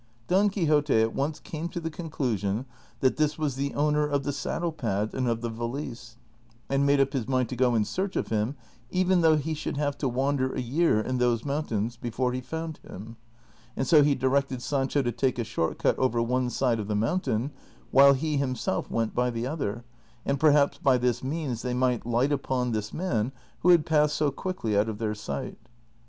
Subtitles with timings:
[0.27, 2.65] Don Quixote at once came to the conclusion
[3.01, 6.17] that this was the owner of the saddle pad and of the valise,
[6.71, 8.55] and made up his mind to go in search of him,
[8.89, 12.77] even though he should have to wander a year in those mountains before he found
[12.79, 13.17] him,
[13.77, 16.95] and so he directed Sancho to take a short cut over one side of the
[16.95, 17.51] mountain,
[17.91, 19.83] while he himself went by the other,
[20.25, 24.31] and perhaps by this means they might light upon this man who had passed so
[24.31, 25.59] quickly out of their sight.